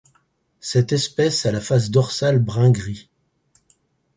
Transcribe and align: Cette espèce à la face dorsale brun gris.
Cette 0.61 0.93
espèce 0.93 1.45
à 1.45 1.51
la 1.51 1.61
face 1.61 1.91
dorsale 1.91 2.39
brun 2.39 2.71
gris. 2.71 3.07